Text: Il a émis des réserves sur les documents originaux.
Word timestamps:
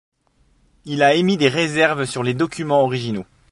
Il 0.85 1.03
a 1.03 1.13
émis 1.13 1.37
des 1.37 1.47
réserves 1.47 2.05
sur 2.07 2.23
les 2.23 2.33
documents 2.33 2.81
originaux. 2.81 3.27